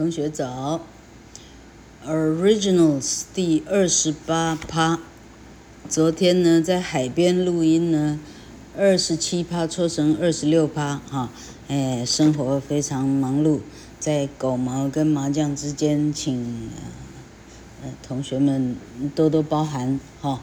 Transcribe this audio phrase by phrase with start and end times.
[0.00, 0.80] 同学早。
[2.06, 4.98] Originals 第二十八趴，
[5.90, 8.18] 昨天呢在海边录音呢，
[8.74, 11.28] 二十七趴搓成二十六趴哈，
[11.68, 13.60] 哎，生活非常忙碌，
[13.98, 16.70] 在狗毛跟麻将之间，请
[17.82, 18.74] 呃同学们
[19.14, 20.40] 多多包涵哈。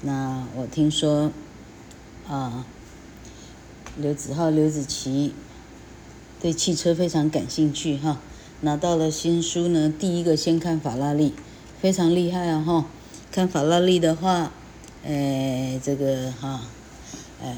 [0.00, 1.30] 那我听说
[2.26, 2.64] 啊，
[3.98, 5.34] 刘子浩、刘子琪
[6.40, 8.18] 对汽车非常感兴趣哈。
[8.62, 11.34] 拿到了新书呢，第一个先看法拉利，
[11.78, 12.86] 非常厉害啊哈！
[13.30, 14.50] 看法拉利的话，
[15.04, 16.62] 呃，这个哈，
[17.42, 17.54] 呃，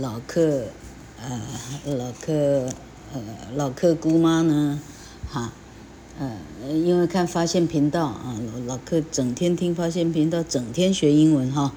[0.00, 0.64] 老客，
[1.22, 2.68] 呃，老客，
[3.14, 3.20] 呃，
[3.54, 4.80] 老客姑妈呢，
[5.30, 5.52] 哈，
[6.18, 6.32] 呃，
[6.68, 11.72] 因为看发现频道啊，老老客整天听发现频道，整天学英文哈。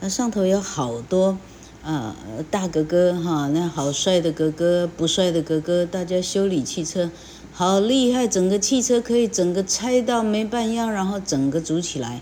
[0.00, 1.36] 那上头有好多
[1.82, 2.16] 啊，
[2.50, 7.10] 大哥哥哈，那好帅的哥哥，不帅的哥哥，大家修理汽车。
[7.56, 8.26] 好厉害！
[8.26, 12.20] 整个汽车可以整个拆到没半样，然后整个组起来，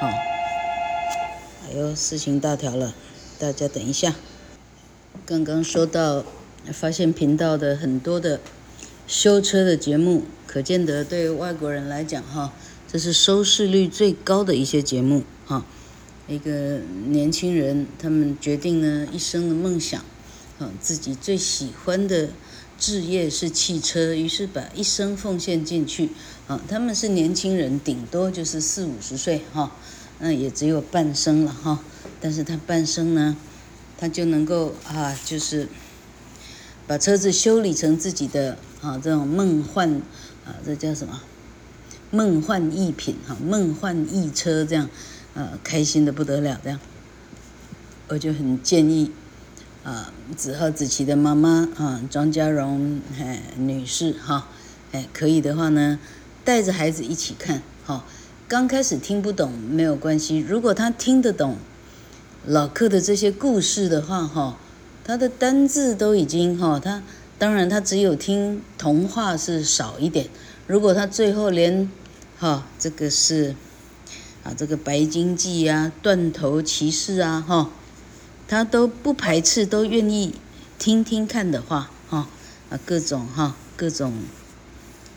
[0.00, 0.08] 哦，
[1.66, 2.94] 哎呦，事情大条了，
[3.38, 4.14] 大家等一下。
[5.26, 6.24] 刚刚说到
[6.72, 8.40] 发现频道的很多的
[9.06, 12.50] 修车的节目，可见得对外国人来讲，哈，
[12.90, 15.66] 这是收视率最高的一些节目，哈。
[16.26, 20.00] 一个年轻人，他们决定呢一生的梦想，
[20.58, 22.30] 啊，自己最喜欢的。
[22.82, 26.08] 置业是汽车，于是把一生奉献进去。
[26.48, 29.70] 啊，他们是年轻人，顶多就是四五十岁，哈，
[30.18, 31.78] 那也只有半生了，哈。
[32.20, 33.36] 但是他半生呢，
[33.96, 35.68] 他就能够啊，就是
[36.88, 40.02] 把车子修理成自己的啊这种梦幻
[40.44, 41.20] 啊，这叫什么？
[42.10, 44.90] 梦幻一品，哈，梦幻一车这样，
[45.34, 46.80] 呃，开心的不得了，这样。
[48.08, 49.12] 我就很建议。
[49.84, 54.46] 啊，子浩子琪的妈妈啊，庄家荣哎女士哈，
[54.92, 55.98] 哎可以的话呢，
[56.44, 58.04] 带着孩子一起看哈。
[58.46, 61.56] 刚开始听不懂没有关系，如果他听得懂
[62.46, 64.56] 老客的这些故事的话哈，
[65.02, 67.02] 他的单字都已经哈，他
[67.36, 70.28] 当然他只有听童话是少一点。
[70.68, 71.90] 如果他最后连
[72.38, 73.56] 哈这个是
[74.44, 77.68] 啊这个白鲸记啊，断头骑士啊哈。
[78.52, 80.34] 他都不排斥，都愿意
[80.78, 82.28] 听听看的话，哈
[82.68, 84.12] 啊，各种哈各种，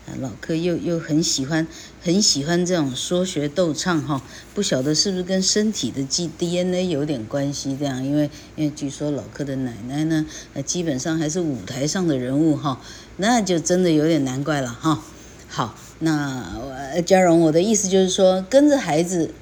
[0.06, 1.68] 啊老柯又又很喜欢
[2.02, 4.22] 很喜欢这种说学逗唱哈，
[4.54, 6.02] 不晓得是不是跟身体的
[6.38, 10.24] DNA 有点关系这样，因为因为据说老柯的奶奶呢，
[10.54, 12.80] 呃基本上还是舞台上的人物哈，
[13.18, 15.02] 那就真的有点难怪了哈。
[15.48, 19.34] 好，那嘉荣，我的意思就是说，跟着孩子，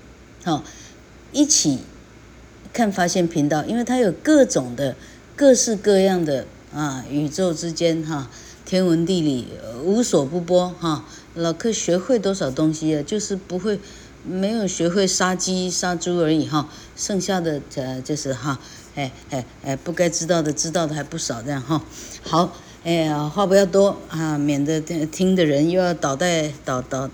[0.42, 0.64] 好
[1.30, 1.78] 一起。
[2.74, 4.96] 看发现频道，因为它有各种的、
[5.36, 8.28] 各式各样的啊，宇宙之间哈，
[8.66, 9.46] 天文地理
[9.84, 11.04] 无所不播哈。
[11.34, 13.02] 老客学会多少东西啊？
[13.06, 13.78] 就是不会，
[14.24, 16.68] 没有学会杀鸡杀猪而已哈。
[16.96, 18.58] 剩下的呃就是哈，
[18.96, 21.80] 哎哎哎，不该知道的知道的还不少这样哈。
[22.24, 22.52] 好，
[22.82, 27.08] 哎呀，话不要多啊，免得听的人又要倒带倒倒，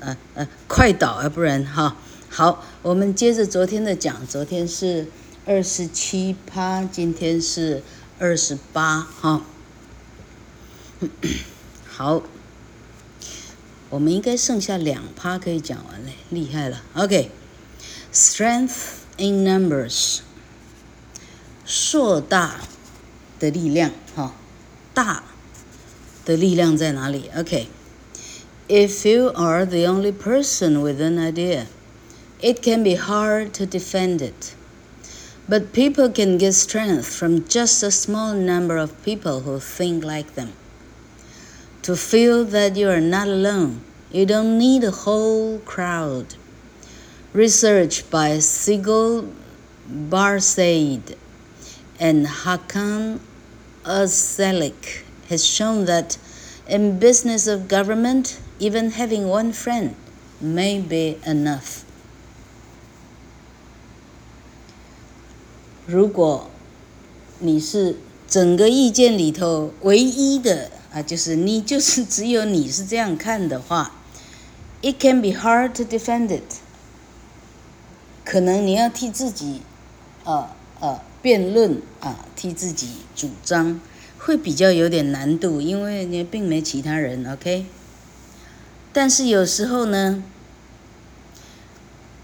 [0.00, 1.96] 呃呃，快倒啊，不然哈。
[2.36, 5.06] 好，我们接着昨天的讲，昨天是
[5.46, 7.82] 二十七趴，今天是
[8.18, 9.40] 二十八哈。
[11.86, 12.22] 好，
[13.88, 16.82] 我们应该剩下两趴可以讲完嘞，厉害了。
[16.92, 18.74] OK，strength、
[19.16, 20.18] in numbers，
[21.64, 22.60] 硕大
[23.40, 24.34] 的力量哈，
[24.92, 25.24] 大
[26.26, 31.64] 的力量在哪里？OK，if、you are the only person with an idea。
[32.42, 34.54] It can be hard to defend it,
[35.48, 40.34] but people can get strength from just a small number of people who think like
[40.34, 40.52] them.
[41.80, 43.80] To feel that you are not alone,
[44.12, 46.34] you don't need a whole crowd.
[47.32, 49.32] Research by Sigal
[49.88, 51.16] Barsaid
[51.98, 53.20] and Hakan
[53.84, 56.18] Ozelik has shown that
[56.68, 59.96] in business of government, even having one friend
[60.38, 61.85] may be enough.
[65.86, 66.50] 如果
[67.38, 67.96] 你是
[68.28, 73.92] 整个意见里头唯一的啊，就是你就是只有你是这样看的话
[74.82, 76.42] ，it can be hard to defend it。
[78.24, 79.60] 可能你要替自己
[80.24, 80.48] 呃
[80.80, 83.80] 呃辩论啊，替自己主张，
[84.18, 87.66] 会比较有点难度，因为你并没其他人，OK？
[88.92, 90.24] 但是有时候呢。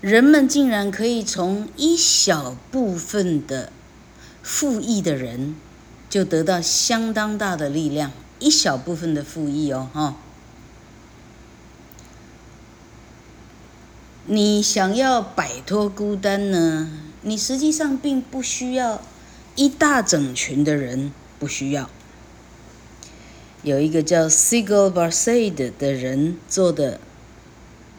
[0.02, 3.70] 人们竟然可以从一小部分的
[4.42, 5.54] 富裕的人，
[6.10, 8.10] 就得到相当大的力量。
[8.40, 10.16] 一小部分的富裕哦，哈、
[14.26, 16.90] 你想要摆脱孤单呢？
[17.20, 19.00] 你实际上并不需要
[19.54, 21.88] 一大整群的人，不需要。
[23.62, 26.98] 有一个叫 Sigel Barsad 的人做的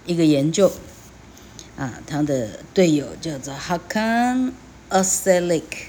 [0.05, 0.69] 一个研究。
[1.77, 4.51] 啊，他的队友叫做 Hakan
[4.89, 5.87] o s e l i k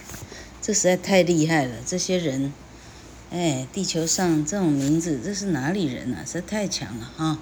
[0.63, 2.53] 这实在太厉害了，这些人。
[3.31, 6.23] 哎，地球上这种名字，这是哪里人啊？
[6.25, 7.39] 实在太强了哈！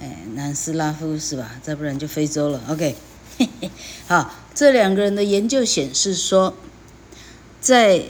[0.00, 1.58] 哎，南斯拉夫是吧？
[1.60, 2.62] 再不然就非洲了。
[2.68, 2.94] OK，
[3.36, 3.70] 嘿 嘿，
[4.06, 6.54] 好，这两个人的研究显示说，
[7.60, 8.04] 在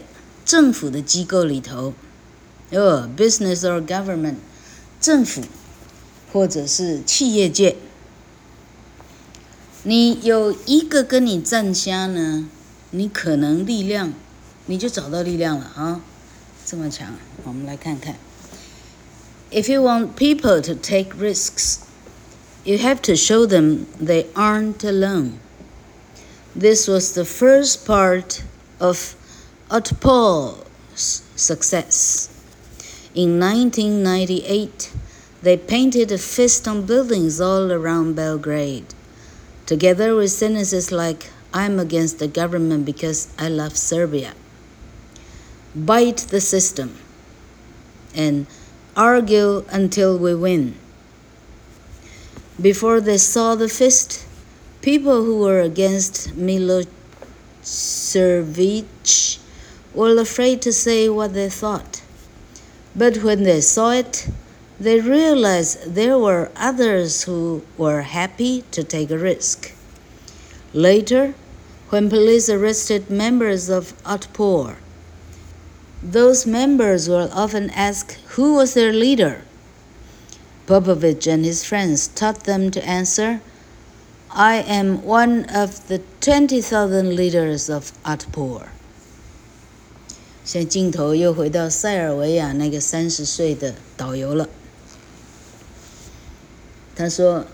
[0.45, 1.95] 政府的机构里头，
[2.71, 4.37] 哦，business or government，
[5.01, 5.41] 政府
[6.31, 7.77] 或者是企业界，
[9.84, 12.50] 你有一个跟你站虾呢，
[12.92, 14.14] 你可能力量，
[14.66, 16.02] 你就找到力量了啊！
[16.66, 18.16] 这么强，我们来看看。
[19.52, 21.78] If you want people to take risks,
[22.64, 25.40] you have to show them they aren't alone.
[26.54, 28.42] This was the first part
[28.80, 29.16] of
[29.70, 32.28] Otpol's success.
[33.16, 34.92] In 1998,
[35.42, 38.94] they painted a fist on buildings all around Belgrade,
[39.67, 44.35] together with sentences like, I'm against the government because I love Serbia
[45.75, 46.97] bite the system,
[48.15, 48.47] and
[48.97, 50.77] argue until we win.
[52.61, 54.25] Before they saw the fist,
[54.83, 56.87] people who were against Milosevic
[59.93, 62.03] were afraid to say what they thought.
[62.95, 64.29] But when they saw it,
[64.80, 69.74] they realized there were others who were happy to take a risk.
[70.74, 71.34] Later,
[71.90, 74.76] when police arrested members of Otpor,
[76.02, 79.42] those members will often ask who was their leader.
[80.66, 83.42] Popovich and his friends taught them to answer,
[84.32, 88.70] I am one of the 20,000 leaders of Atpur.
[90.46, 94.50] 现在镜头又回到塞尔维亚那个三十岁的导游了。
[96.95, 97.47] 他说：“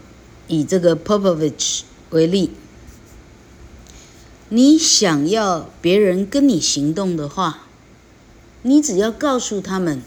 [0.49, 2.51] 以这个 Popovich 为例，
[4.49, 7.67] 你想要别人跟你行动的话。”
[8.63, 10.03] 你只要告诉他们，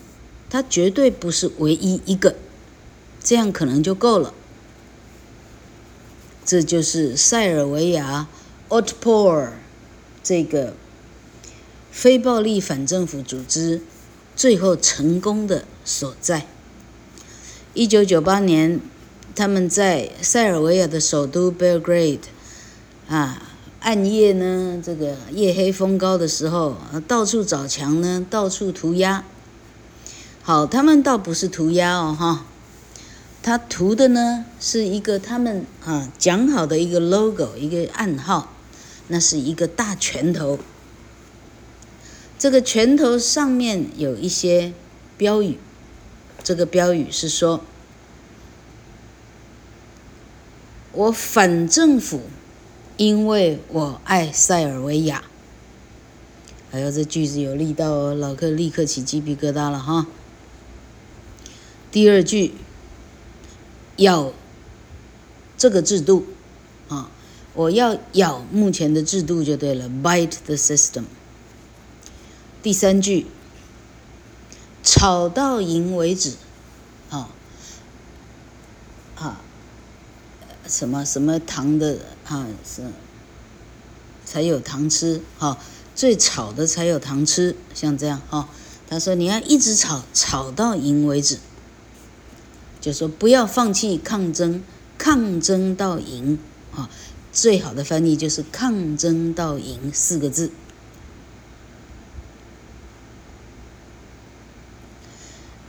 [0.47, 2.35] 他绝对不是唯一一个，
[3.24, 4.31] 这样可能就够了。
[6.45, 8.27] 这就是塞尔维亚
[8.69, 9.50] Otpor
[10.21, 10.75] 这个
[11.89, 13.81] 非暴力反政府组织
[14.35, 16.45] 最后成功的所在。
[17.74, 18.80] 一九九八年，
[19.35, 22.19] 他们在塞尔维亚的首都 Belgrade
[23.07, 23.50] 啊。
[23.80, 29.25] 暗夜呢，这个夜黑风高的时候，到处找墙呢，到处涂鸦。
[30.41, 32.45] 好，他们倒不是涂鸦哦，哈，
[33.41, 38.53] 他涂的呢是一个他们啊讲好的一个 logo，一个暗号，
[39.09, 40.57] 那是一个大拳头。
[42.39, 44.71] 这个拳头上面有一些
[45.18, 45.57] 标语，
[46.41, 47.59] 这个标语是说
[50.94, 52.22] ：“我反政府。”
[52.95, 55.24] 因为我爱塞尔维亚，
[56.69, 60.06] 还有这句子有力道哦，老客立刻起鸡皮疙瘩了哈。
[61.92, 62.54] 第二句，
[63.98, 64.31] 咬
[65.57, 66.28] 这个制度
[66.88, 67.09] 啊，
[67.56, 71.06] 我要咬目前的制度就对了，bite the system。
[72.62, 73.26] 第三句，
[74.83, 76.33] 吵到赢为止，
[77.09, 77.28] 啊，
[79.16, 79.42] 啊。
[80.73, 82.47] 什么什么糖的啊？
[82.65, 82.81] 是
[84.25, 85.59] 才有糖吃哈，
[85.94, 88.49] 最吵的才有糖吃，像这样哈。
[88.89, 91.37] 他说你要一直吵，吵到赢为止，
[92.81, 94.63] 就说不要放弃抗争，
[94.97, 96.39] 抗争到赢
[96.75, 96.89] 啊。
[97.31, 100.49] 最好的翻译就是抗争到赢四个字。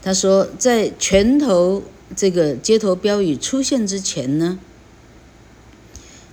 [0.01, 1.83] 他说在拳头
[2.15, 4.57] 这个街头标语出现之前呢。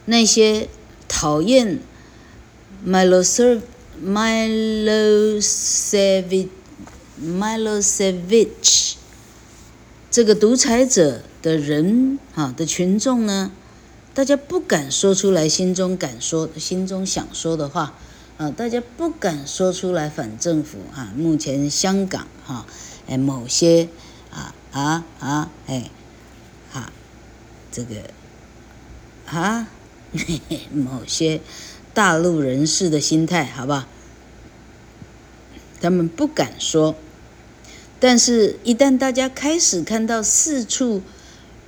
[0.07, 0.69] 那些
[1.07, 1.79] 讨厌
[2.87, 3.61] Milosevic
[7.23, 8.95] Milosevic
[10.11, 13.53] 这个独裁者的人啊的群众呢，
[14.13, 17.95] 大家不敢说出来心中敢说、心中想说的话
[18.39, 21.13] 啊，大家不敢说出来反政府啊。
[21.17, 22.67] 目前香港哈
[23.07, 23.89] 哎某些
[24.31, 25.89] 啊啊啊哎
[26.73, 26.93] 啊
[27.71, 27.95] 这个
[29.27, 29.69] 啊。
[30.73, 31.40] 某些
[31.95, 33.87] 大陆人士的心态，好不好？
[35.81, 36.95] 他们不敢说，
[37.99, 41.02] 但是，一旦大家开始看到四处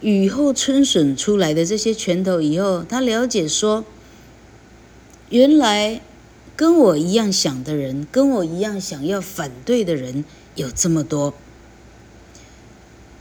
[0.00, 3.84] 雨后春笋出来的这些拳头以后，他了解说，
[5.30, 6.00] 原来
[6.54, 10.24] 跟我一样想的人，跟我一样想要反对的人
[10.54, 11.34] 有这么多。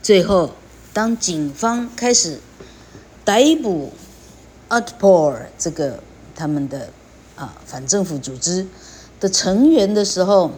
[0.03, 0.55] 最后，
[0.93, 2.39] 当警方开始
[3.25, 3.93] 逮捕
[4.73, 5.99] Utpor 这个
[6.35, 6.89] 他们的
[7.35, 8.65] 啊反政府组织
[9.19, 10.51] 的成员的时候，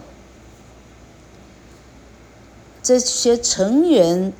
[2.82, 4.32] 这些成员。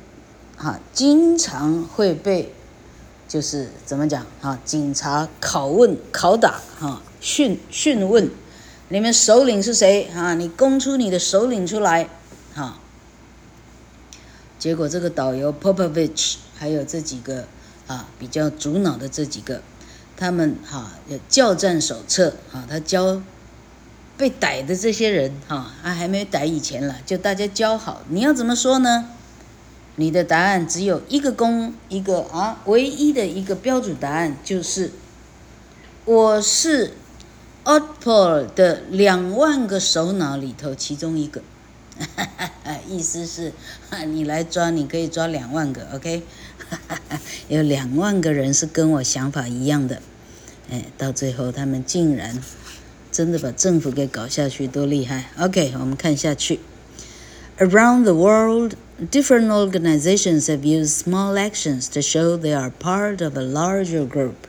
[0.59, 2.51] 哈，经常会被，
[3.27, 8.27] 就是怎么讲哈，警察拷问、拷打哈，讯讯问，
[8.89, 10.33] 你们首领是谁啊？
[10.33, 12.09] 你供出你的首领出来，
[12.55, 12.79] 哈。
[14.57, 17.45] 结果这个导游 Popovich 还有这几个
[17.87, 19.61] 啊比较主脑的这几个，
[20.15, 23.21] 他们哈有教战手册啊，他教
[24.17, 29.09] 被逮的这些人哈，啊还没逮以前了，就大家教好，你要怎么说呢？
[29.99, 34.91] 你的答案只有一个公一个啊，唯一的一个标准答案就是，
[36.05, 36.93] 我是
[37.63, 41.41] Otpor 的两万个首脑里头其中一个，
[41.97, 43.51] 哈哈哈意思是
[44.05, 46.21] 你来抓，你可以抓两万个，OK，
[47.48, 50.00] 有两万个人是跟我想法一样的，
[50.70, 52.42] 哎，到最后他们竟然
[53.10, 55.30] 真的把政府给搞下去，多厉害！
[55.38, 56.60] OK，我们看下去，
[57.58, 64.06] Around the world。Different organizations have used small actions to show they are part of a larger
[64.06, 64.46] group.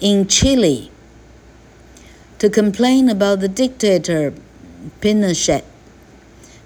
[0.00, 0.90] In Chile,
[2.40, 4.32] to complain about the dictator
[5.00, 5.62] Pinochet,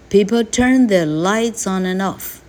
[0.08, 2.39] people turned their lights on and off.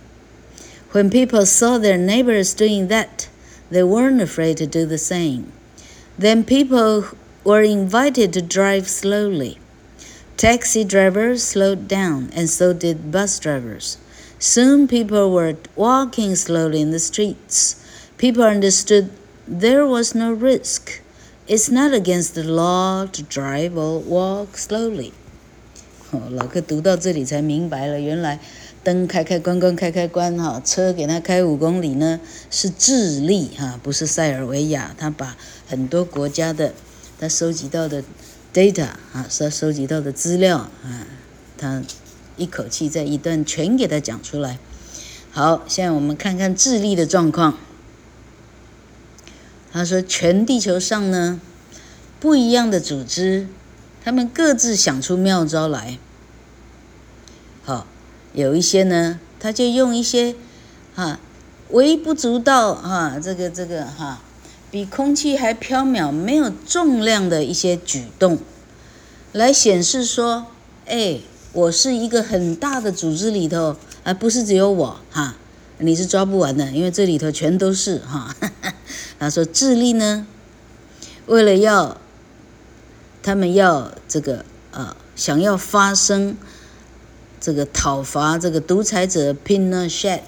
[0.92, 3.28] When people saw their neighbors doing that,
[3.70, 5.52] they weren't afraid to do the same.
[6.18, 7.04] Then people
[7.44, 9.58] were invited to drive slowly.
[10.36, 13.98] Taxi drivers slowed down, and so did bus drivers.
[14.38, 17.76] Soon people were walking slowly in the streets.
[18.16, 19.10] People understood
[19.46, 21.00] there was no risk.
[21.46, 25.12] It's not against the law to drive or walk slowly.
[26.10, 28.38] 哦， 老客读到这里才明白了，原来
[28.83, 32.19] 灯开开关关开开关哈，车给他开五公里呢，
[32.51, 34.95] 是智利哈，不是塞尔维亚。
[34.97, 35.37] 他把
[35.67, 36.73] 很多国家的
[37.19, 38.03] 他收集到的
[38.53, 41.07] data 啊，他收集到的资料啊，
[41.57, 41.81] 他。
[42.35, 44.57] 一口气在一段全给他讲出来。
[45.29, 47.59] 好，现在我们看看智利的状况。
[49.71, 51.39] 他说，全地球上呢，
[52.19, 53.47] 不一样的组织，
[54.03, 55.99] 他们各自想出妙招来。
[58.33, 60.35] 有一些呢，他就用一些
[60.95, 61.19] 哈
[61.69, 64.21] 微不足道哈，这个这个哈，
[64.69, 68.37] 比空气还飘渺、没有重量的一些举动，
[69.31, 70.47] 来显示说，
[70.85, 71.19] 哎。
[71.53, 75.35] 我是一个很大的组织里头，而不是只有我哈，
[75.77, 78.35] 你是抓不完的，因为这里头全都是哈。
[79.19, 80.25] 他说智利呢，
[81.27, 81.95] 为了要
[83.21, 86.35] 他们要这个啊，想要发生，
[87.43, 90.21] 这个讨伐这个独裁者 Pinochet，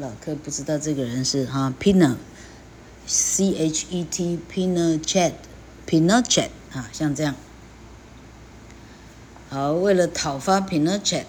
[0.00, 7.34] 老柯不知道这个人是哈 Pinochet，C H E T Pinochet，Pinochet 啊，像这样。
[9.50, 11.26] 好，为了讨伐 Pinochet，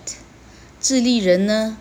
[0.79, 1.75] 智利人呢，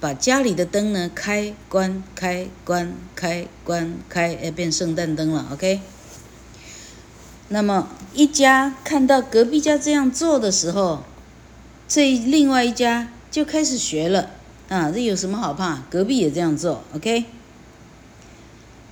[0.00, 5.46] 把家里的灯呢开关开关开关开，哎，变圣诞灯了。
[5.52, 5.80] OK。
[7.50, 11.04] 那么一家看到隔壁家这样做的时候，
[11.94, 14.30] 这另外一家就开始学了
[14.70, 15.82] 啊，这有什么好怕？
[15.90, 17.26] 隔壁也这样做，OK。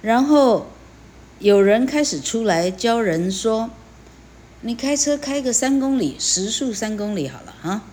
[0.03, 0.67] 然后
[1.39, 3.71] 有人开始出来教人说。
[4.61, 7.85] 你开车开个三公里，时速三公里好了啊。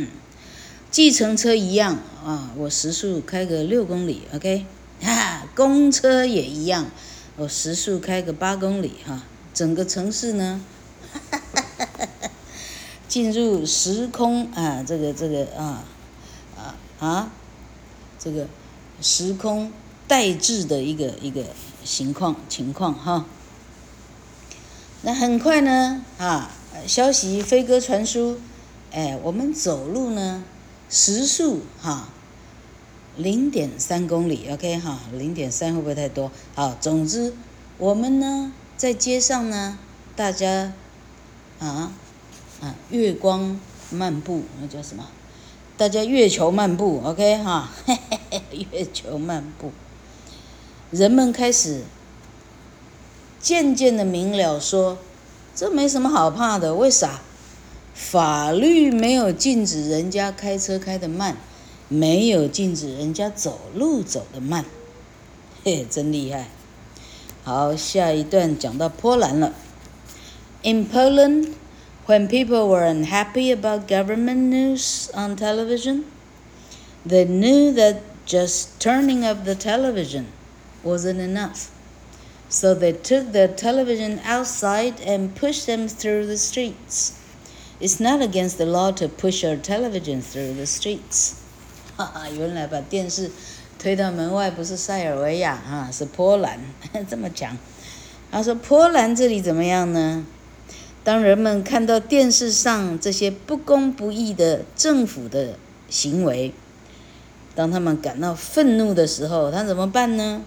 [0.92, 4.66] 计程车一样啊，我时速开个六公里，OK。
[5.00, 6.90] 哈，公车也一样，
[7.36, 9.22] 我时速开个八公里哈。
[9.54, 10.60] 整个城市呢，
[11.14, 11.64] 哈哈哈
[13.08, 15.82] 进入时空啊，这个这个啊
[16.56, 17.30] 啊啊，
[18.18, 18.46] 这个
[19.00, 19.72] 时空
[20.06, 21.42] 待滞的一个一个
[21.84, 23.24] 情况情况哈。
[25.02, 26.50] 那很快呢，啊，
[26.86, 28.38] 消息飞鸽传书，
[28.90, 30.44] 哎，我们走路呢，
[30.90, 32.08] 时速哈，
[33.16, 36.30] 零点三公里，OK 哈，零点三会不会太多？
[36.54, 37.32] 好，总之
[37.78, 39.78] 我们呢，在街上呢，
[40.14, 40.72] 大家
[41.60, 41.92] 啊
[42.60, 43.60] 啊，月光
[43.90, 45.06] 漫步，那叫什么？
[45.76, 47.70] 大家月球漫步，OK 哈，
[48.72, 49.70] 月球漫步，
[50.90, 51.82] 人们开始。
[53.40, 54.98] 渐渐的明了说，说
[55.54, 56.74] 这没什么好怕的。
[56.74, 57.20] 为啥？
[57.94, 61.36] 法律没有禁止人家开车开得慢，
[61.88, 64.64] 没有禁止人家走路走得慢，
[65.62, 66.48] 嘿，真厉害。
[67.44, 69.54] 好，下一段讲到波兰了。
[70.64, 71.52] In Poland,
[72.07, 76.05] when people were unhappy about government news on television,
[77.05, 80.27] they knew that just turning off the television
[80.83, 81.69] wasn't enough.
[82.49, 87.19] So they took the television outside and pushed them through the streets.
[87.79, 91.35] It's not against the law to push our television through the streets.
[91.97, 93.31] 哈哈，原来把电视
[93.79, 96.59] 推到门外不是塞尔维亚啊，是波兰。
[97.09, 97.57] 这么讲，
[98.31, 100.25] 他说波兰这里怎么样呢？
[101.08, 105.54] 当人们看到电视上这些不公不义的政府的
[105.88, 106.52] 行为，
[107.54, 110.42] 当他们感到愤怒的时候，他怎么办呢？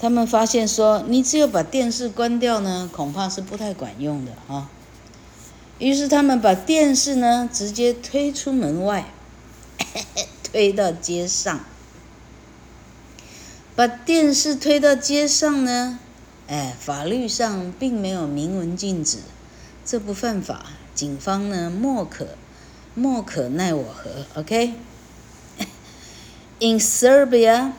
[0.00, 4.68] 他们发现说，你只有把电视关掉呢，恐怕是不太管用的啊。
[5.78, 9.12] 于是他们把电视呢直接推出门外，
[10.42, 11.60] 推到街上。
[13.76, 16.00] 把电视推到街上呢，
[16.47, 19.19] 哎，法律上并没有明文禁止，
[19.85, 20.65] 这不犯法。
[20.93, 22.27] 警方呢莫可
[22.93, 24.41] 莫可奈我何？
[24.41, 27.73] OK。In Serbia,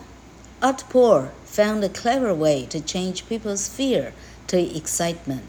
[0.61, 4.12] Otpor found a clever way to change people's fear
[4.49, 5.43] to excitement.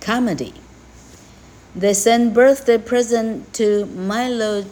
[0.00, 0.54] Comedy.
[1.78, 4.64] They sent birthday present to Milosevic,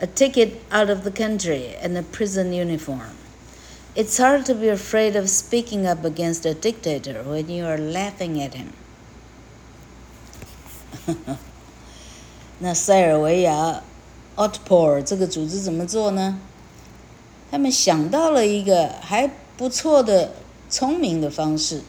[0.00, 3.14] a ticket out of the country and a prison uniform.
[3.94, 8.40] It's hard to be afraid of speaking up against a dictator when you are laughing
[8.40, 8.72] at him.
[12.58, 13.82] 那塞尔维亚
[14.36, 16.40] Otpor 这个组织怎么做呢？
[17.50, 20.32] 他们想到了一个还不错的、
[20.68, 21.82] 聪明的方式，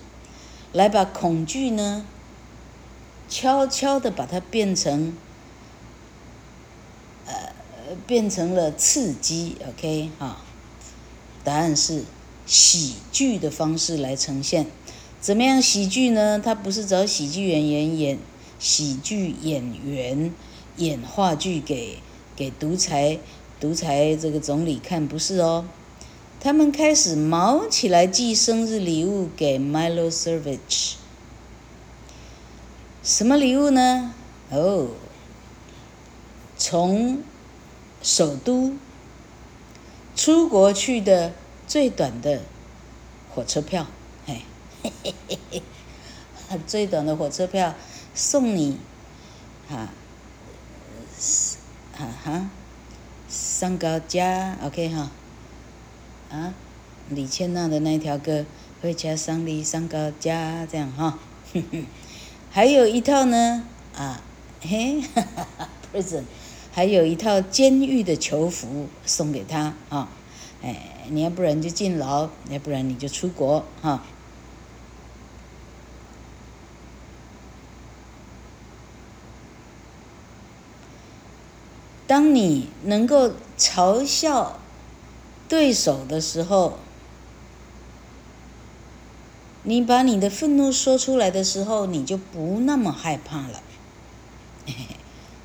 [0.74, 2.06] 来把恐惧呢，
[3.28, 5.18] 悄悄地把它变成，
[7.26, 7.34] 呃，
[8.06, 9.58] 变成了刺激。
[9.68, 10.38] OK，哈，
[11.51, 12.05] 答案是
[12.47, 14.69] 喜剧的方式来呈现。
[15.21, 16.39] 怎么样喜剧呢？
[16.39, 18.19] 他不是找喜剧演员演
[18.61, 20.33] 喜剧演员
[20.77, 21.99] 演话剧给
[22.37, 23.19] 给独裁。
[23.59, 25.65] 独裁这个总理看不是哦，
[26.39, 30.93] 他们开始忙起来寄生日礼物给 Milosevic。
[33.03, 34.15] 什么礼物呢？
[34.51, 34.91] 哦，
[36.57, 37.25] 从
[38.01, 38.75] 首都
[40.15, 41.33] 出国去的
[41.71, 42.43] 最短的
[43.33, 43.87] 火车票，
[44.27, 44.43] 嘿，
[44.83, 45.39] 嘿嘿嘿
[46.49, 47.77] 嘿，最短的火车票
[48.13, 48.77] 送你，
[49.69, 49.89] 哈，
[51.97, 52.51] 哈哈。
[53.29, 55.13] 上高家，OK 哈，
[56.31, 56.53] 啊，
[57.09, 58.45] 李千娜的那条歌，
[58.83, 61.21] 回家送你上高家，这样哈，
[61.53, 61.87] 哼哼，
[62.51, 63.63] 还有一套呢，
[63.95, 64.21] 啊，
[64.61, 65.25] 嘿，哈
[65.57, 66.25] 哈，Prison，
[66.73, 70.09] 还有一套监狱的囚服送给他啊，
[70.63, 74.03] 哎，你要不然就进牢，要不然你就出国哈。
[82.07, 84.59] 当你能够嘲笑
[85.49, 86.79] 对手的时候，
[89.63, 93.63] 你把你的愤怒说出来的时候，你就不那么害怕了。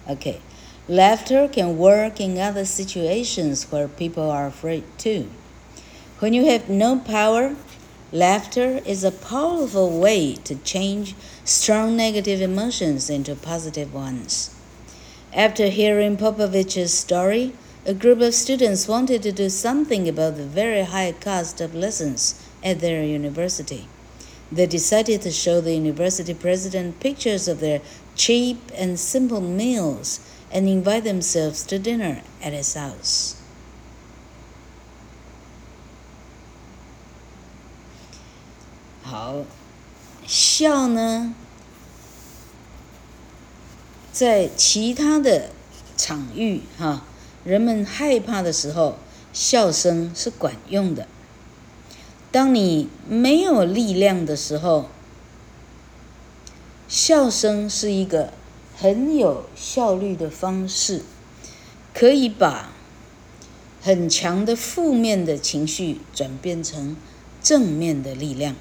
[0.07, 5.25] OK，laughter can work in other situations where people are afraid too.
[6.19, 7.57] When you have no power,
[8.13, 14.55] laughter is a powerful way to change strong negative emotions into positive ones.
[15.33, 17.51] After hearing Popovich's story,
[17.85, 22.41] a group of students wanted to do something about the very high cost of lessons
[22.63, 23.89] at their university.
[24.49, 27.81] They decided to show the university president pictures of their
[28.15, 33.41] cheap and simple meals and invite themselves to dinner at his house.
[39.07, 39.35] 好，
[40.25, 41.35] 笑呢？
[44.11, 45.51] 在其他的
[45.95, 47.03] 场域，哈，
[47.43, 48.97] 人们害怕的时候，
[49.31, 51.07] 笑声是管用的。
[52.31, 54.89] 当你没有力量的时候，
[56.87, 58.33] 笑声是一个
[58.75, 61.03] 很有效率的方式，
[61.93, 62.71] 可以把
[63.83, 66.97] 很强的负面的情绪转变成
[67.43, 68.55] 正面的力量。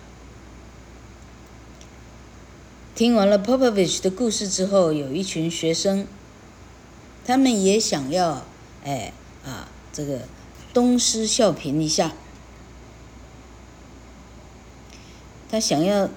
[2.94, 6.06] 听完了 Popovich 的故事之后，有一群学生，
[7.24, 8.44] 他们也想要，
[8.84, 9.12] 哎
[9.44, 10.20] 啊，这个
[10.72, 12.12] 东施效颦一下。
[15.50, 16.08] 他想要，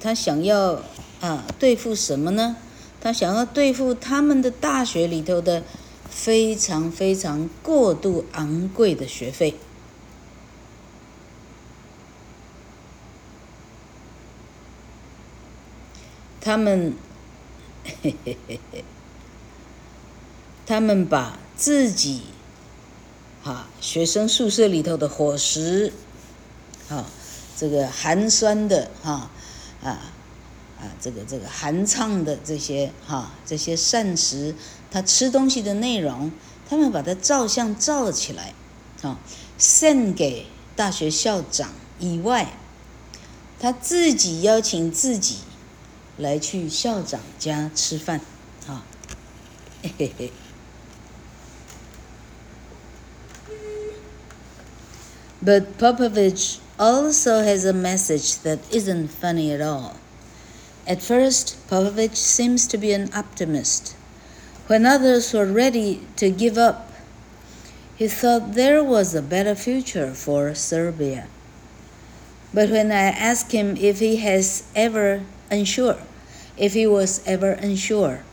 [0.00, 0.80] 他想要
[1.20, 2.56] 啊，对付什么呢？
[3.02, 5.62] 他想要对付他们的大学里头的
[6.08, 9.56] 非常非常过度昂贵的学费。
[16.44, 16.92] 他们，
[18.02, 18.84] 嘿嘿嘿嘿，
[20.66, 22.20] 他们把自己，
[23.42, 25.90] 哈，学生宿舍里头的伙食，
[26.86, 27.06] 哈，
[27.56, 29.30] 这个寒酸的，哈，
[29.82, 30.12] 啊，
[30.78, 34.54] 啊，这个这个寒畅的这些，哈，这些膳食，
[34.90, 36.30] 他吃东西的内容，
[36.68, 38.52] 他们把它照相照起来，
[39.00, 39.18] 啊，
[39.56, 40.44] 献给
[40.76, 42.52] 大学校长以外，
[43.58, 45.38] 他自己邀请自己。
[46.17, 48.21] 来去校长家吃饭，
[48.67, 48.83] 啊，
[49.81, 50.31] 嘿嘿嘿。
[55.41, 59.95] But Popovich also has a message that isn't funny at all.
[60.85, 63.93] At first, Popovich seems to be an optimist.
[64.67, 66.91] When others were ready to give up,
[67.95, 71.27] he thought there was a better future for Serbia.
[72.53, 75.21] But when I asked him if he has ever
[75.53, 75.97] unsure,
[76.57, 78.23] if he was ever unsure.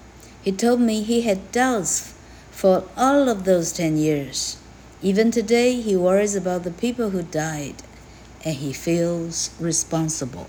[0.42, 2.14] He told me he had doubts
[2.50, 4.56] for all of those 10 years.
[5.02, 7.82] Even today, he worries about the people who died,
[8.44, 10.46] and he feels responsible.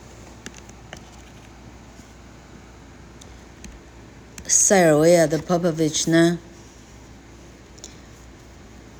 [4.47, 6.39] 塞尔维亚的 Popovich 呢？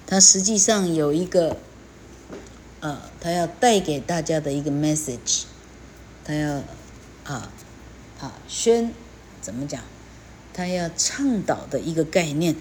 [0.06, 1.58] 他实际上有一个，
[2.82, 5.44] 呃，他要带给大家的一个 message，
[6.26, 6.64] 他要
[7.24, 7.52] 啊。
[8.23, 8.95] 啊，宣
[9.41, 9.83] 怎么讲？
[10.55, 12.55] 他要倡导的一个概念，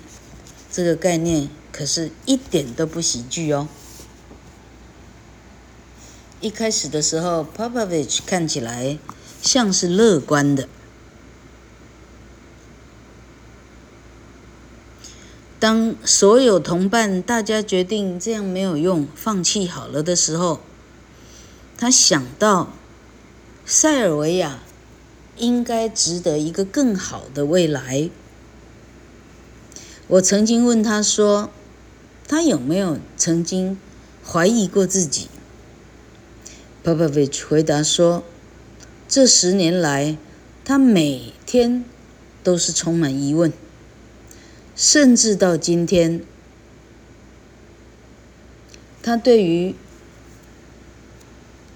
[0.72, 3.68] 这个概念可是一点都不喜剧哦。
[6.40, 8.98] 一开始的时候，Popovich 看起来
[9.44, 10.68] 像是乐观的。
[15.60, 20.62] 当所有同伴大家决定这样没有用，放弃好了的时候，
[21.78, 22.72] 他想到
[23.64, 24.58] 塞尔维亚。
[25.38, 28.10] 应该值得一个更好的未来。
[30.08, 31.50] 我曾经问他说
[32.28, 33.78] ：“他有没有曾经
[34.26, 35.30] 怀疑过自己
[36.84, 38.24] ？”Popovich 回答说
[39.08, 40.18] ：“这十年来，
[40.66, 41.86] 他每天
[42.44, 43.52] 都是充满疑问，
[44.76, 46.24] 甚至到今天，
[49.02, 49.76] 他对于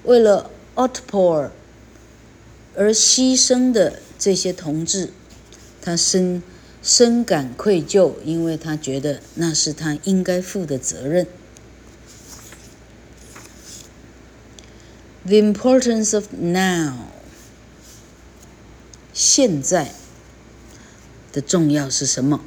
[0.03, 1.49] 为了 Otpor。”
[2.75, 5.11] 而牺牲的这些同志，
[5.81, 6.43] 他深
[6.83, 11.25] 深感愧疚，因为他觉得那是他应该负的责任。
[15.25, 17.07] The importance of now，
[19.13, 19.93] 现在
[21.31, 22.41] 的重要是什么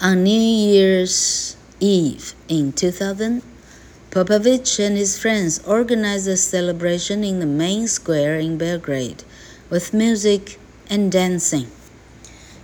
[0.00, 3.42] ？On New Year's Eve in 2000.
[4.10, 9.22] Popovich and his friends organized a celebration in the main square in Belgrade
[9.68, 11.66] with music and dancing.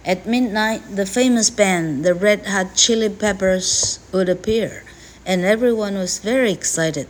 [0.06, 4.84] At midnight, the famous band, the Red Hot Chili Peppers, would appear,
[5.26, 7.08] and everyone was very excited.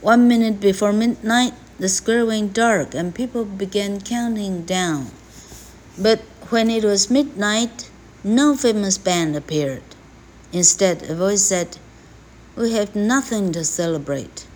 [0.00, 5.10] One minute before midnight, the square went dark and people began counting down.
[5.98, 7.90] But when it was midnight,
[8.22, 9.82] no famous band appeared.
[10.52, 11.78] Instead, a voice said,
[12.57, 14.47] we have nothing to celebrate.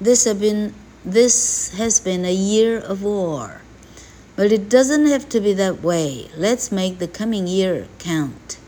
[0.00, 3.60] This, have been, this has been a year of war.
[4.34, 6.30] But it doesn't have to be that way.
[6.34, 8.58] Let's make the coming year count.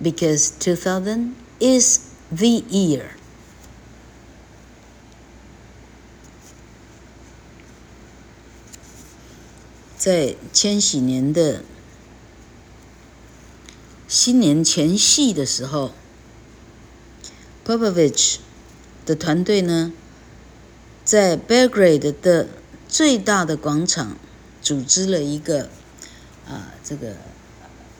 [0.00, 3.12] Because 2000 is the year.
[9.98, 11.64] 在千禧年的
[14.06, 15.92] 新年前夕的时候。
[17.65, 18.37] Popovich
[19.05, 19.93] 的团队呢，
[21.05, 22.47] 在 Belgrade 的
[22.87, 24.17] 最大的广场
[24.61, 25.69] 组织了一个
[26.47, 27.11] 啊，这个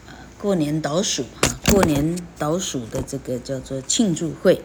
[0.08, 4.64] 啊过年倒数啊，过年倒数的这个叫做庆祝会，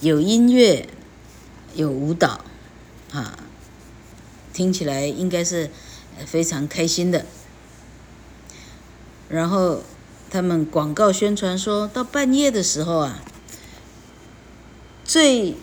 [0.00, 0.88] 有音乐，
[1.74, 2.44] 有舞蹈，
[3.12, 3.38] 啊，
[4.52, 5.70] 听起来应该是
[6.24, 7.26] 非常开心的。
[9.28, 9.82] 然后。
[10.30, 13.22] 他们广告宣传说，到半夜的时候啊，
[15.04, 15.56] 最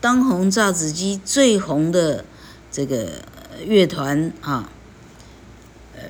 [0.00, 2.24] 当红炸子鸡最红的
[2.72, 3.22] 这个
[3.64, 4.70] 乐团啊，
[5.94, 6.02] 呃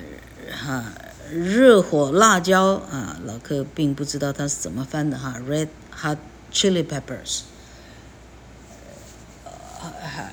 [0.51, 0.85] 哈
[1.31, 5.67] 热火辣椒啊，老柯并不知道它是怎么翻的哈，Red
[6.01, 6.17] Hot
[6.51, 7.41] Chili Peppers，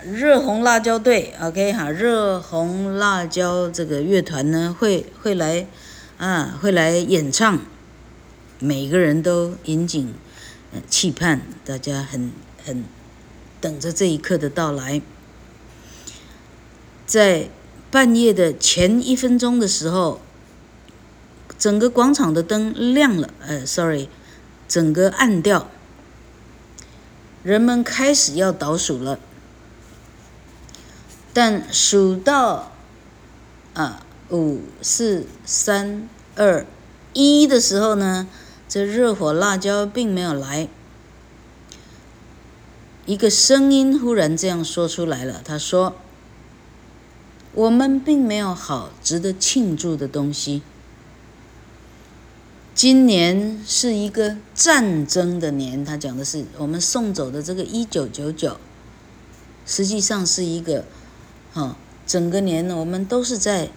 [0.05, 5.67] 热红辣椒队，OK 哈，热红辣椒这个乐团呢会会来
[6.19, 7.61] 啊，会来演唱，
[8.59, 10.13] 每个人都引颈
[10.89, 12.33] 期盼，大家很
[12.65, 12.85] 很
[13.61, 15.01] 等着这一刻的到来。
[17.07, 17.49] 在
[17.93, 20.21] 半夜的前一分钟的时候，
[21.57, 24.09] 整个广场的灯亮了，呃，sorry，
[24.67, 25.71] 整个暗掉，
[27.45, 29.21] 人们开始要倒数了。
[31.33, 32.73] 但数到
[33.75, 36.67] 啊五四三二
[37.13, 38.29] 一的时候呢，
[38.69, 40.69] 这热火辣椒并没有来。
[43.07, 45.95] 一个声音忽然这样说出来了，他说
[47.55, 50.63] ：“我们并没有好值得庆祝的东西。
[52.75, 58.59] 今年是一个战争的年。”他讲的是我们送走的这个一九九九，
[59.65, 60.85] 实际上是一个。
[61.55, 63.71] 啊，整个年呢，我们都是在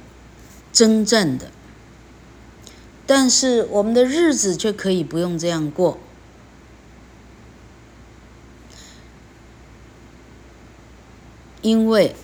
[0.71, 1.51] 征战的，
[3.05, 5.97] 但是我们的日子却可以不用这样过，
[11.61, 12.15] 因为，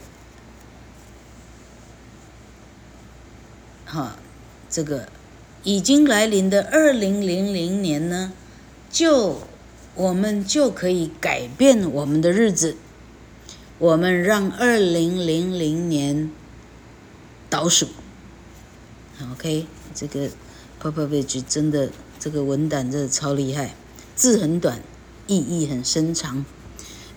[3.85, 4.17] 哈，
[4.69, 5.09] 这个
[5.63, 8.31] 已经来临的二零零零年呢，
[8.89, 9.41] 就
[9.95, 12.77] 我们就可以改变我们的日子。
[13.79, 16.31] 我们让二零零零年
[17.47, 17.87] 倒数。
[19.32, 20.30] ，OK，这个
[20.80, 23.74] Popovich 真的这个文胆真的超厉害，
[24.14, 24.80] 字很短，
[25.26, 26.44] 意义很深长。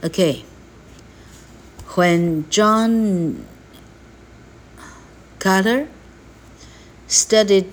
[0.04, 3.36] OK，when John
[5.40, 5.88] Carter
[7.08, 7.68] studied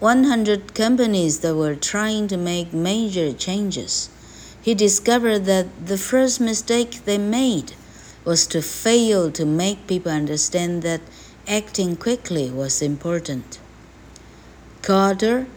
[0.00, 4.08] 100 companies that were trying to make major changes,
[4.62, 7.72] he discovered that the first mistake they made
[8.24, 11.00] was to fail to make people understand that
[11.49, 13.59] acting quickly was important.
[14.83, 15.47] Carter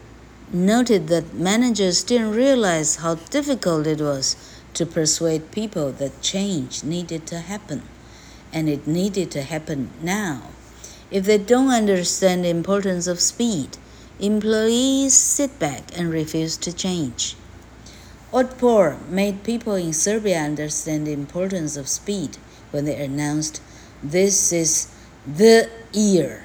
[0.51, 4.35] noted that managers didn't realize how difficult it was
[4.73, 7.83] to persuade people that change needed to happen,
[8.51, 10.41] and it needed to happen now.
[11.11, 13.77] If they don't understand the importance of speed,
[14.19, 17.35] employees sit back and refuse to change.
[18.31, 22.37] Otpor made people in Serbia understand the importance of speed
[22.71, 23.61] when they announced
[24.01, 24.92] this is
[25.25, 26.37] the year。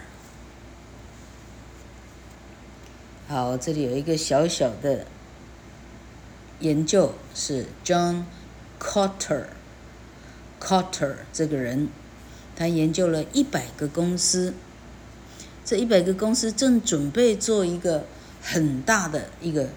[3.27, 5.07] 好，这里有一个小小的
[6.61, 8.25] 研究，是 John
[8.81, 11.88] Kotter，Kotter 这个人，
[12.57, 14.55] 他研究了一百个公司，
[15.64, 18.07] 这一百个公司正准备做一个
[18.41, 19.69] 很大的一个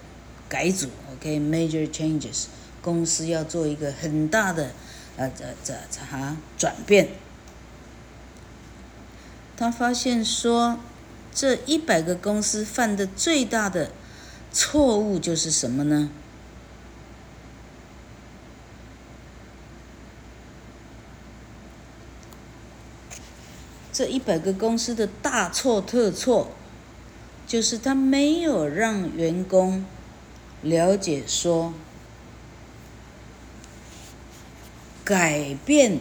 [0.48, 2.46] 改组，OK，major changes，
[2.82, 4.72] 公司要做一个很大的。
[5.18, 7.10] 呃，这这这哈转变，
[9.62, 10.80] 他发现说，
[11.32, 13.91] 这一百个公司犯的最大的
[14.52, 16.10] 错误就是什么呢？
[23.93, 26.50] 这一百个公司的大错特错，
[27.45, 29.86] 就是他没有让员工
[30.63, 31.71] 了解说。
[35.04, 36.00] 改变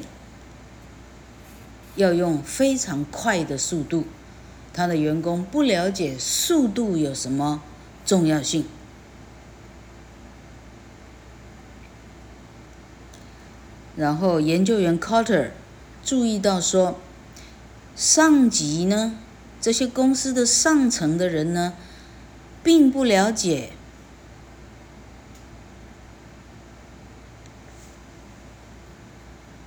[1.96, 4.04] 要用非常快的速度，
[4.72, 7.62] 他的员工不了解速度有什么
[8.06, 8.64] 重要性。
[13.96, 15.50] 然后研究员 Carter
[16.02, 16.98] 注意到说，
[17.94, 19.16] 上级呢，
[19.60, 21.74] 这些公司的上层的人呢，
[22.62, 23.70] 并不了解。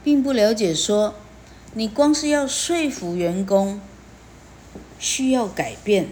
[0.03, 1.15] 并不了解说，
[1.75, 3.81] 你光是要说服员工
[4.99, 6.09] 需要改变，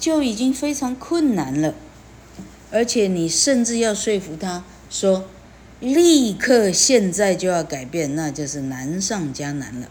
[0.00, 1.74] 就已经非常困难了。
[2.72, 5.26] 而且你甚至要说服他说，
[5.78, 9.88] 立刻现在就要改变，那就是难上加难了。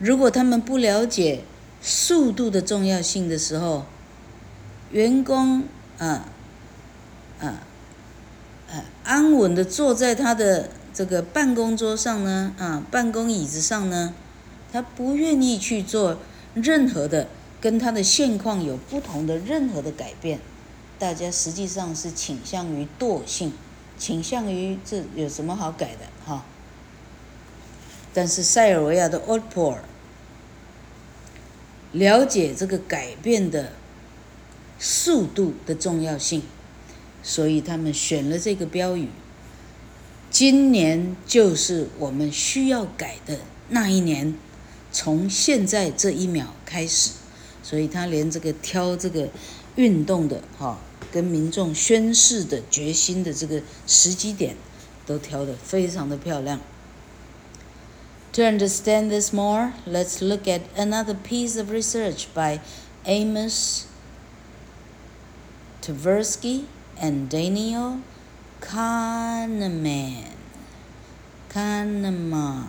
[0.00, 1.44] 如果他们不了解
[1.80, 3.86] 速度的重要性的时候，
[4.90, 5.64] 员工
[5.98, 6.28] 啊
[7.38, 7.62] 啊
[8.68, 10.70] 啊安稳的坐在他的。
[11.00, 14.12] 这个办公桌上呢，啊，办公椅子上呢，
[14.70, 16.18] 他不愿意去做
[16.52, 17.26] 任何的
[17.58, 20.40] 跟他的现况有不同的任何的改变。
[20.98, 23.54] 大家实际上是倾向于惰性，
[23.98, 26.44] 倾向于这有什么好改的哈？
[28.12, 29.78] 但是塞尔维亚的 Otpor
[31.92, 33.72] 了解这个改变的
[34.78, 36.42] 速度的重要性，
[37.22, 39.08] 所以他们选了这个标语。
[40.30, 44.34] 今年就是我们需要改的那一年，
[44.92, 47.10] 从现在这一秒开始。
[47.62, 49.28] 所以他连这个挑这个
[49.76, 50.78] 运动的哈，
[51.12, 54.56] 跟民众宣誓的决心的这个时机点，
[55.06, 56.60] 都挑得非常的漂亮。
[58.32, 62.60] To understand this more, let's look at another piece of research by
[63.04, 63.84] Amos
[65.82, 66.64] Tversky
[67.00, 67.98] and Daniel
[68.60, 70.32] Kahneman.
[71.48, 72.68] Kahneman.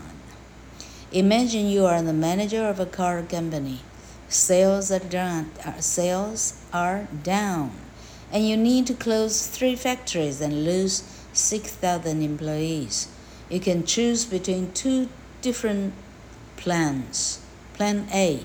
[1.11, 3.81] Imagine you are the manager of a car company.
[4.29, 7.71] Sales are down, uh, sales are down,
[8.31, 13.09] and you need to close three factories and lose 6,000 employees.
[13.49, 15.09] You can choose between two
[15.41, 15.93] different
[16.55, 17.41] plans.
[17.73, 18.43] Plan A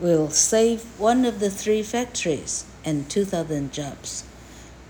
[0.00, 4.22] will save one of the three factories and 2,000 jobs.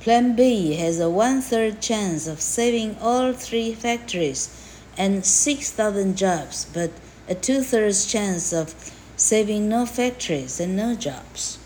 [0.06, 4.50] Plan B has a one third chance of saving all three factories
[4.98, 6.90] and 6,000 jobs, but
[7.30, 8.74] a two thirds chance of
[9.16, 11.58] saving no factories and no jobs.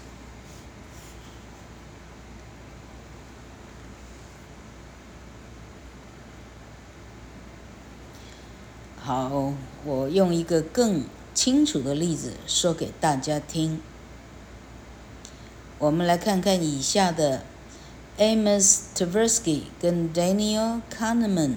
[8.98, 9.54] 好，
[9.86, 13.80] 我用一个更清楚的例子说给大家听。
[15.78, 17.44] 我们来看看以下的
[18.21, 21.55] Amos Tversky 跟 Daniel Kahneman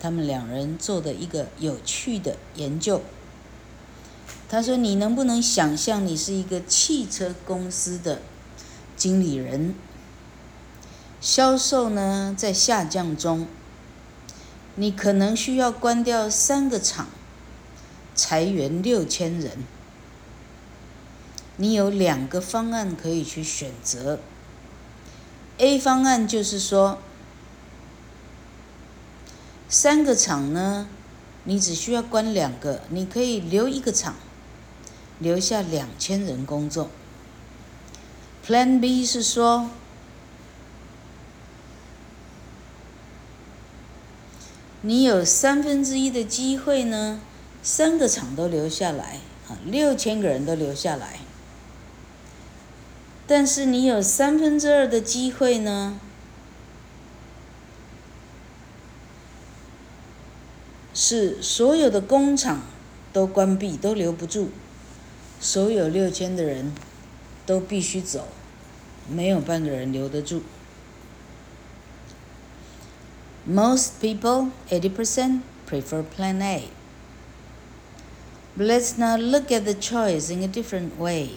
[0.00, 3.02] 他们两人做的一个有趣的研究。
[4.48, 8.22] 他说：“你能不能想象你是一个汽车公司的
[8.96, 9.74] 经理人，
[11.20, 13.46] 销售呢在下降中。”
[14.76, 17.08] 你可能需要关掉三个厂，
[18.14, 19.52] 裁员六千人。
[21.58, 24.18] 你有两个方案可以去选择。
[25.58, 26.98] A 方案就是说，
[29.68, 30.88] 三个厂呢，
[31.44, 34.14] 你只需要关两个，你可以留一个厂，
[35.18, 36.90] 留下两千人工作。
[38.46, 39.70] Plan B 是说。
[44.82, 47.18] 你有三分之一的机会呢，
[47.60, 51.18] 三个厂都留下来，啊，六千个人都留下来。
[53.27, 55.99] 但是你有三分之二的机会呢，
[60.93, 62.61] 是所有的工厂
[63.13, 64.49] 都关闭，都留不住，
[65.39, 66.73] 所有六千的人
[67.45, 68.27] 都必须走，
[69.09, 70.43] 没有半个人留得住。
[73.49, 76.69] Most people, 80%, prefer Plan A.
[78.55, 81.29] But let's now look at the choice in a different way.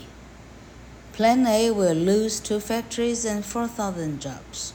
[1.19, 4.71] Plan A will lose two factories and 4,000 jobs.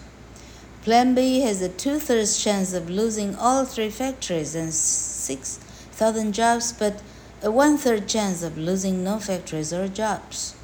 [0.83, 7.01] Plan B has a two-thirds chance of losing all three factories and 6,000 jobs, but
[7.43, 10.55] a one-third chance of losing no factories or jobs.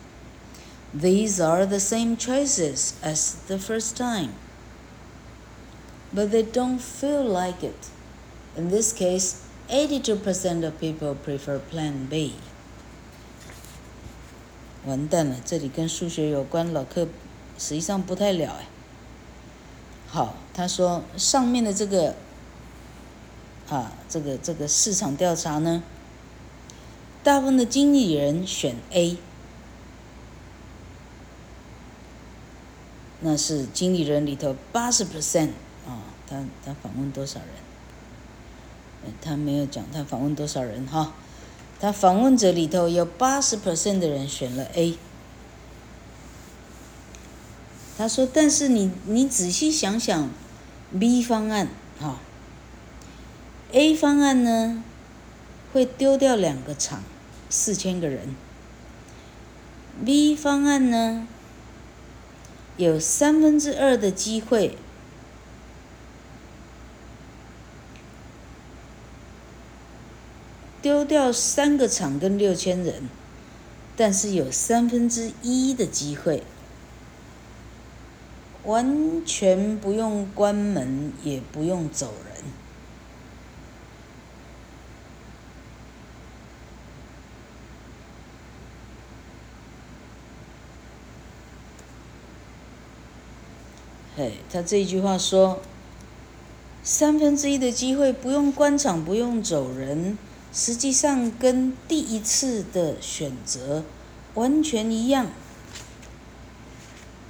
[0.93, 4.35] These are the same choices as the first time
[6.13, 7.89] but they don't feel like it.
[8.55, 12.35] In this case, 82% of people prefer Plan B.
[14.87, 17.07] 完蛋了，这里跟数学有关，老客
[17.59, 18.67] 实际上不太了哎。
[20.09, 22.15] 好，他说上面的这个
[23.69, 25.83] 啊，这个这个市场调查呢，
[27.23, 29.19] 大部分的经理人选 A，
[33.21, 35.51] 那是经理人里头八十 percent。
[35.87, 39.13] 啊、他他访问多少人？
[39.21, 41.13] 他没有讲他访问多少人哈。
[41.81, 44.99] 他访问者里头有八十 percent 的人选了 A。
[47.97, 50.31] 他说：“但是你你仔细想想
[50.99, 52.17] ，B 方案哈、哦
[53.73, 54.85] ，A 方案呢
[55.73, 57.03] 会丢掉两个厂，
[57.49, 58.35] 四千个人。
[60.05, 61.27] B 方案呢
[62.77, 64.77] 有三分之二的机会。”
[70.83, 73.09] 丢掉三个厂跟六千人，
[73.97, 76.43] 但是有三分之一的机会，
[78.65, 82.45] 完全不用关门，也不用走人。
[94.17, 95.61] 嘿，他这句话说，
[96.83, 100.17] 三分之一的机会不用关厂，不用走人。
[100.53, 103.85] 实际上跟第一次的选择
[104.35, 105.29] 完全一样，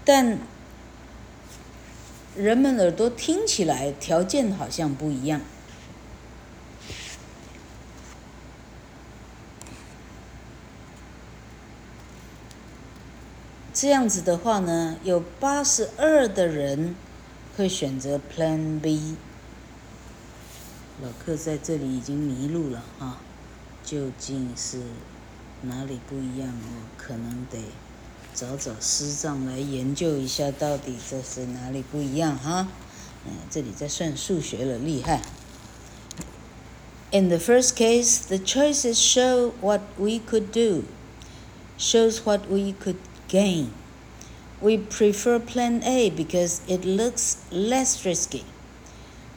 [0.05, 0.39] 但
[2.37, 5.41] 人们耳朵听起来条件好像不一样。
[13.73, 16.95] 这样子的话呢，有八十二的人
[17.57, 19.17] 会选择 Plan B。
[21.02, 23.18] 老克在这里已经迷路了哈，
[23.84, 24.82] 究竟是
[25.62, 26.50] 哪里不一样？
[26.50, 27.60] 我可能得
[28.34, 32.68] 找找师长来研究一下，到底这是哪里不一样哈？
[33.26, 35.22] 嗯，这里在算数学了，厉害。
[37.12, 40.84] In the first case, the choices show what we could do,
[41.78, 42.98] shows what we could
[43.30, 43.68] gain.
[44.62, 48.44] We prefer Plan A because it looks less risky.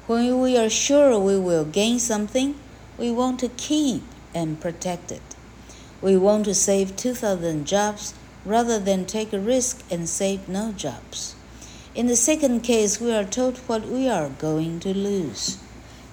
[0.05, 2.55] When we are sure we will gain something,
[2.97, 4.03] we want to keep
[4.35, 5.21] and protect it.
[6.01, 11.35] We want to save 2,000 jobs rather than take a risk and save no jobs.
[11.95, 15.57] In the second case, we are told what we are going to lose.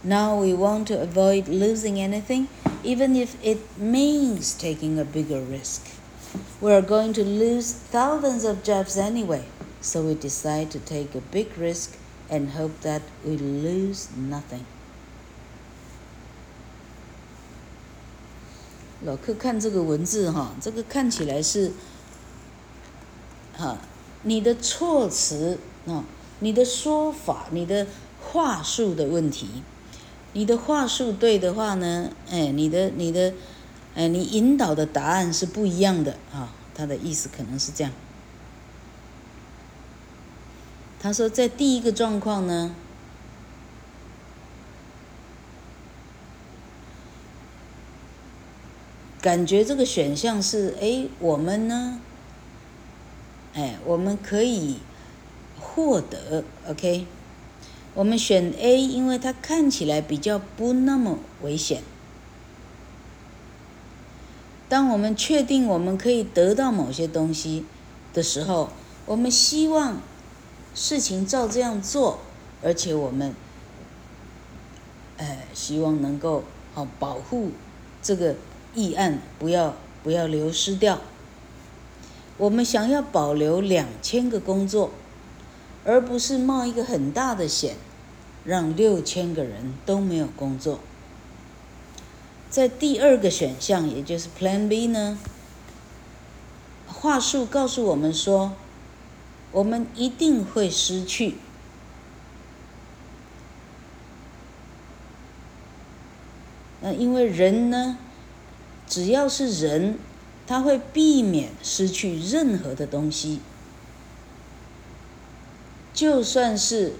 [0.04, 2.46] Now we want to avoid losing anything,
[2.84, 5.88] even if it means taking a bigger risk.
[6.60, 9.46] We are going to lose thousands of jobs anyway,
[9.80, 11.96] so we decide to take a big risk
[12.30, 14.64] and hope that we lose nothing.
[19.04, 21.72] 老客看这个文字哈，这个看起来是，
[23.56, 23.78] 哈，
[24.22, 26.04] 你的措辞啊，
[26.38, 27.86] 你的说法，你的
[28.22, 29.62] 话术的问题。
[30.32, 33.34] 你的话术对的话呢，哎，你的你的。
[33.92, 37.92] 哎，你引导的答案是不一样的啊，他的意思可能是这样。
[41.02, 42.74] 他说，在第一个状况呢，
[49.22, 51.98] 感觉这个选项是，哎，我们呢，
[53.54, 54.80] 哎，我们可以
[55.58, 57.06] 获得，OK，
[57.94, 61.82] 我们选 A，因为它看起来比较不那么危险。
[64.68, 67.64] 当我们确定我们可以得到某些东西
[68.12, 68.68] 的时候，
[69.06, 70.02] 我们希望
[70.74, 72.18] 事情照这样做，
[72.62, 73.34] 而且我们，
[75.18, 76.44] 哎，希望能够
[76.74, 77.50] 好保护
[78.02, 78.36] 这个
[78.74, 81.00] 议案不要不要流失掉。
[82.38, 84.90] 我们想要保留两千个工作，
[85.84, 87.76] 而不是冒一个很大的险，
[88.44, 90.80] 让六千个人都没有工作。
[92.48, 95.18] 在第二个选项，也就是 Plan B 呢，
[96.88, 98.52] 话术告诉我们说，
[99.52, 101.36] 我们一定会失去。
[106.82, 107.98] 那因为人呢，
[108.86, 109.98] 只要是人，
[110.46, 113.40] 他会避免失去任何的东西，
[115.92, 116.94] 就算是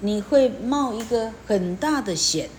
[0.00, 2.50] 你会冒一个很大的险。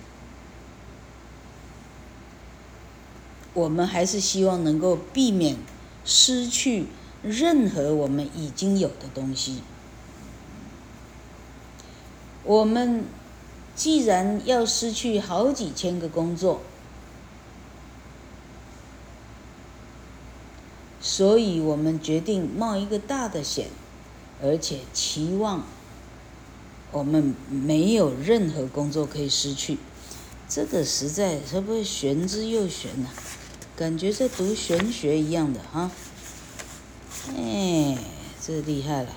[3.53, 5.57] 我们还是希望能够避免
[6.05, 6.86] 失去
[7.28, 9.61] 任何我们已经有的东西。
[12.43, 13.03] 我们
[13.75, 16.61] 既然要失去好几千个工作，
[21.01, 23.67] 所以我们决定冒一个大的险，
[24.41, 25.63] 而且期望
[26.91, 29.78] 我们没有任何工作可以失去。
[30.49, 33.09] 这个实在是不是玄之又玄呢？
[33.75, 35.91] 感觉在读玄学一样的哈，
[37.36, 37.97] 哎，
[38.41, 39.09] 这厉害了。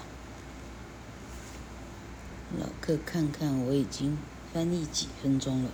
[2.58, 4.18] 老客看看，我已经
[4.52, 5.70] 翻译几分钟了。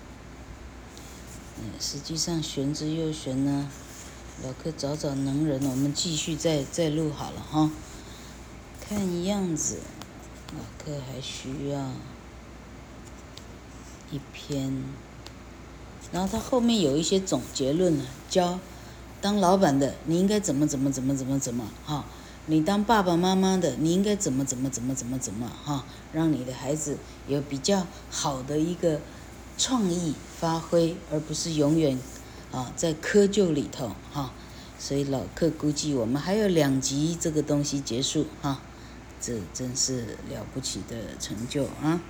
[1.59, 3.71] 嗯，实际上玄之又玄呢，
[4.45, 7.71] 老客找找能人，我们继续再再录好了哈。
[8.81, 9.79] 看样子，
[10.53, 11.91] 老客还需要
[14.11, 14.85] 一篇，
[16.13, 18.59] 然后他后面有一些总结论呢，教。
[19.23, 22.05] 当老板的，你应该怎么怎么怎么怎么怎么哈？
[22.49, 25.85] 你当爸爸妈妈的，你应该怎么怎么怎么怎么怎么哈？
[26.13, 29.01] 让你的孩子有比较好的一个
[29.59, 31.99] 创意发挥，而不是永远
[32.53, 34.33] 啊在窠臼里头哈。
[34.79, 38.61] 所以老客估计我们还有两集这个东西结束哈，
[39.21, 42.01] 这真是了不起的成就啊！